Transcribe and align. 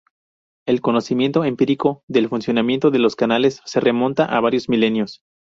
El 0.65 0.81
conocimiento 0.81 1.43
empírico 1.43 2.03
del 2.07 2.27
funcionamiento 2.27 2.89
de 2.89 2.97
los 2.97 3.15
canales 3.15 3.61
se 3.65 3.79
remonta 3.79 4.25
a 4.25 4.39
varios 4.39 4.67
milenios. 4.67 5.21